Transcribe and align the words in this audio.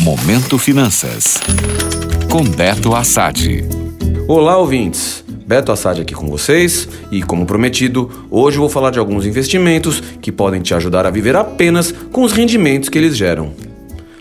Momento 0.00 0.56
Finanças. 0.56 1.38
Com 2.30 2.42
Beto 2.42 2.94
Assad. 2.94 3.62
Olá, 4.26 4.56
ouvintes. 4.56 5.22
Beto 5.46 5.70
Assad 5.70 6.00
aqui 6.00 6.14
com 6.14 6.26
vocês 6.26 6.88
e, 7.12 7.22
como 7.22 7.44
prometido, 7.44 8.10
hoje 8.30 8.56
vou 8.56 8.70
falar 8.70 8.92
de 8.92 8.98
alguns 8.98 9.26
investimentos 9.26 10.02
que 10.22 10.32
podem 10.32 10.62
te 10.62 10.72
ajudar 10.72 11.04
a 11.04 11.10
viver 11.10 11.36
apenas 11.36 11.92
com 12.10 12.22
os 12.22 12.32
rendimentos 12.32 12.88
que 12.88 12.96
eles 12.96 13.14
geram. 13.14 13.52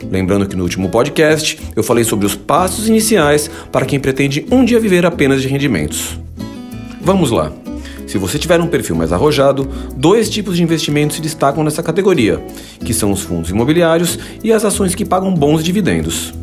Lembrando 0.03 0.47
que 0.47 0.55
no 0.55 0.63
último 0.63 0.89
podcast 0.89 1.57
eu 1.73 1.81
falei 1.81 2.03
sobre 2.03 2.25
os 2.25 2.35
passos 2.35 2.89
iniciais 2.89 3.49
para 3.71 3.85
quem 3.85 4.01
pretende 4.01 4.45
um 4.51 4.65
dia 4.65 4.81
viver 4.81 5.05
apenas 5.05 5.41
de 5.41 5.47
rendimentos. 5.47 6.19
Vamos 6.99 7.31
lá! 7.31 7.53
Se 8.09 8.17
você 8.17 8.39
tiver 8.39 8.59
um 8.59 8.65
perfil 8.65 8.95
mais 8.95 9.13
arrojado, 9.13 9.69
dois 9.95 10.31
tipos 10.31 10.57
de 10.57 10.63
investimentos 10.63 11.17
se 11.17 11.21
destacam 11.21 11.63
nessa 11.63 11.83
categoria, 11.83 12.41
que 12.83 12.91
são 12.91 13.11
os 13.11 13.21
fundos 13.21 13.51
imobiliários 13.51 14.17
e 14.43 14.51
as 14.51 14.65
ações 14.65 14.95
que 14.95 15.05
pagam 15.05 15.31
bons 15.31 15.63
dividendos. 15.63 16.33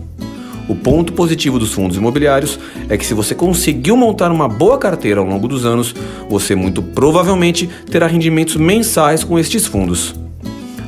O 0.68 0.76
ponto 0.76 1.12
positivo 1.12 1.58
dos 1.58 1.72
fundos 1.72 1.96
imobiliários 1.96 2.56
é 2.88 2.96
que 2.96 3.04
se 3.04 3.14
você 3.14 3.34
conseguiu 3.34 3.96
montar 3.96 4.30
uma 4.30 4.48
boa 4.48 4.78
carteira 4.78 5.18
ao 5.18 5.26
longo 5.26 5.48
dos 5.48 5.66
anos, 5.66 5.92
você 6.30 6.54
muito 6.54 6.80
provavelmente 6.80 7.68
terá 7.90 8.06
rendimentos 8.06 8.54
mensais 8.54 9.24
com 9.24 9.36
estes 9.36 9.66
fundos. 9.66 10.14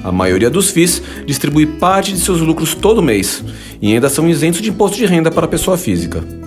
A 0.05 0.13
maioria 0.13 0.49
dos 0.49 0.71
FIIs 0.71 1.03
distribui 1.27 1.67
parte 1.67 2.13
de 2.13 2.21
seus 2.21 2.41
lucros 2.41 2.77
todo 2.77 3.03
mês 3.03 3.43
e 3.83 3.93
ainda 3.93 4.09
são 4.09 4.29
isentos 4.29 4.63
de 4.63 4.71
imposto 4.71 4.97
de 4.97 5.07
renda 5.07 5.29
para 5.29 5.45
a 5.45 5.49
pessoa 5.49 5.77
física. 5.77 6.38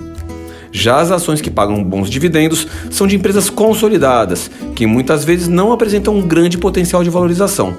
Já 0.72 1.00
as 1.00 1.12
ações 1.12 1.42
que 1.42 1.52
pagam 1.52 1.84
bons 1.84 2.10
dividendos 2.10 2.68
são 2.90 3.06
de 3.06 3.16
empresas 3.16 3.50
consolidadas, 3.50 4.50
que 4.76 4.88
muitas 4.88 5.26
vezes 5.26 5.48
não 5.48 5.72
apresentam 5.72 6.16
um 6.16 6.22
grande 6.22 6.58
potencial 6.58 7.04
de 7.04 7.10
valorização. 7.10 7.76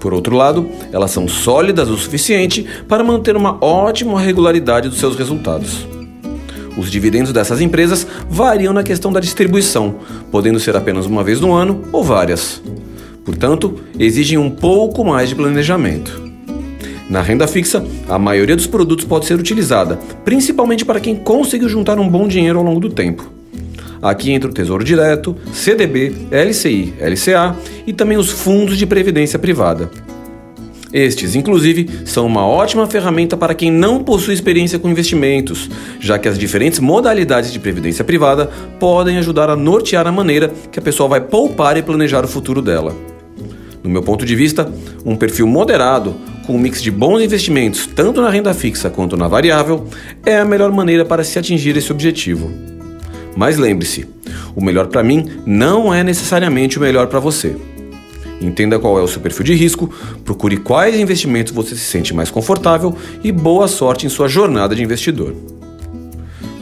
Por 0.00 0.14
outro 0.14 0.34
lado, 0.34 0.68
elas 0.92 1.10
são 1.10 1.28
sólidas 1.28 1.88
o 1.88 1.96
suficiente 1.96 2.66
para 2.88 3.04
manter 3.04 3.36
uma 3.36 3.62
ótima 3.64 4.18
regularidade 4.18 4.88
dos 4.88 4.98
seus 4.98 5.14
resultados. 5.14 5.86
Os 6.76 6.90
dividendos 6.90 7.32
dessas 7.32 7.60
empresas 7.60 8.06
variam 8.28 8.72
na 8.72 8.82
questão 8.82 9.12
da 9.12 9.20
distribuição, 9.20 9.96
podendo 10.30 10.58
ser 10.58 10.74
apenas 10.74 11.04
uma 11.04 11.22
vez 11.22 11.40
no 11.40 11.52
ano 11.52 11.82
ou 11.92 12.02
várias. 12.02 12.62
Portanto, 13.24 13.78
exigem 13.98 14.38
um 14.38 14.50
pouco 14.50 15.04
mais 15.04 15.28
de 15.28 15.34
planejamento. 15.34 16.29
Na 17.10 17.22
renda 17.22 17.48
fixa, 17.48 17.84
a 18.08 18.20
maioria 18.20 18.54
dos 18.54 18.68
produtos 18.68 19.04
pode 19.04 19.26
ser 19.26 19.34
utilizada, 19.34 19.98
principalmente 20.24 20.84
para 20.84 21.00
quem 21.00 21.16
conseguiu 21.16 21.68
juntar 21.68 21.98
um 21.98 22.08
bom 22.08 22.28
dinheiro 22.28 22.60
ao 22.60 22.64
longo 22.64 22.78
do 22.78 22.88
tempo. 22.88 23.28
Aqui 24.00 24.30
entra 24.30 24.48
o 24.48 24.54
Tesouro 24.54 24.84
Direto, 24.84 25.36
CDB, 25.52 26.14
LCI, 26.30 26.94
LCA 27.00 27.56
e 27.84 27.92
também 27.92 28.16
os 28.16 28.30
fundos 28.30 28.78
de 28.78 28.86
previdência 28.86 29.40
privada. 29.40 29.90
Estes, 30.92 31.34
inclusive, 31.34 31.90
são 32.04 32.26
uma 32.26 32.46
ótima 32.46 32.86
ferramenta 32.86 33.36
para 33.36 33.54
quem 33.54 33.72
não 33.72 34.04
possui 34.04 34.32
experiência 34.32 34.78
com 34.78 34.88
investimentos, 34.88 35.68
já 35.98 36.16
que 36.16 36.28
as 36.28 36.38
diferentes 36.38 36.78
modalidades 36.78 37.52
de 37.52 37.58
previdência 37.58 38.04
privada 38.04 38.48
podem 38.78 39.18
ajudar 39.18 39.50
a 39.50 39.56
nortear 39.56 40.06
a 40.06 40.12
maneira 40.12 40.52
que 40.70 40.78
a 40.78 40.82
pessoa 40.82 41.08
vai 41.08 41.20
poupar 41.20 41.76
e 41.76 41.82
planejar 41.82 42.24
o 42.24 42.28
futuro 42.28 42.62
dela. 42.62 42.94
No 43.82 43.90
meu 43.90 44.02
ponto 44.02 44.24
de 44.24 44.36
vista, 44.36 44.72
um 45.04 45.16
perfil 45.16 45.46
moderado, 45.46 46.14
um 46.50 46.58
mix 46.58 46.82
de 46.82 46.90
bons 46.90 47.22
investimentos 47.22 47.86
tanto 47.86 48.20
na 48.20 48.30
renda 48.30 48.52
fixa 48.54 48.90
quanto 48.90 49.16
na 49.16 49.28
variável, 49.28 49.86
é 50.24 50.38
a 50.38 50.44
melhor 50.44 50.70
maneira 50.72 51.04
para 51.04 51.24
se 51.24 51.38
atingir 51.38 51.76
esse 51.76 51.92
objetivo. 51.92 52.50
Mas 53.36 53.56
lembre-se, 53.56 54.06
o 54.54 54.62
melhor 54.62 54.88
para 54.88 55.02
mim 55.02 55.28
não 55.46 55.92
é 55.92 56.02
necessariamente 56.02 56.78
o 56.78 56.80
melhor 56.80 57.06
para 57.06 57.20
você. 57.20 57.56
Entenda 58.40 58.78
qual 58.78 58.98
é 58.98 59.02
o 59.02 59.08
seu 59.08 59.20
perfil 59.20 59.44
de 59.44 59.54
risco, 59.54 59.92
procure 60.24 60.56
quais 60.56 60.98
investimentos 60.98 61.52
você 61.52 61.74
se 61.74 61.84
sente 61.84 62.14
mais 62.14 62.30
confortável 62.30 62.96
e 63.22 63.30
boa 63.30 63.68
sorte 63.68 64.06
em 64.06 64.08
sua 64.08 64.28
jornada 64.28 64.74
de 64.74 64.82
investidor. 64.82 65.34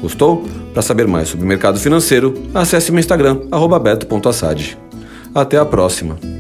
Gostou? 0.01 0.45
Para 0.73 0.83
saber 0.83 1.07
mais 1.07 1.29
sobre 1.29 1.45
o 1.45 1.49
mercado 1.49 1.79
financeiro, 1.79 2.35
acesse 2.55 2.93
meu 2.93 3.01
Instagram, 3.01 3.41
beto.assad. 3.83 4.77
Até 5.35 5.57
a 5.57 5.65
próxima! 5.65 6.38